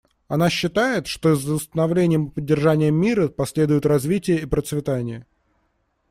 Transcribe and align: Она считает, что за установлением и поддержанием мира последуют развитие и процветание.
Она 0.27 0.49
считает, 0.49 1.05
что 1.05 1.35
за 1.35 1.53
установлением 1.53 2.25
и 2.25 2.31
поддержанием 2.31 2.95
мира 2.95 3.27
последуют 3.27 3.85
развитие 3.85 4.39
и 4.39 4.45
процветание. 4.47 5.27